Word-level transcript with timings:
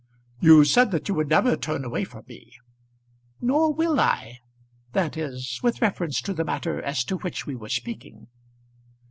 "You 0.39 0.65
said 0.65 0.89
that 0.89 1.07
you 1.07 1.13
would 1.13 1.29
never 1.29 1.55
turn 1.55 1.85
away 1.85 2.05
from 2.05 2.25
me." 2.27 2.53
"Nor 3.39 3.71
will 3.71 3.99
I; 3.99 4.39
that 4.93 5.15
is 5.15 5.59
with 5.61 5.79
reference 5.79 6.21
to 6.23 6.33
the 6.33 6.43
matter 6.43 6.81
as 6.81 7.03
to 7.03 7.17
which 7.19 7.45
we 7.45 7.53
were 7.55 7.69
speaking." 7.69 8.25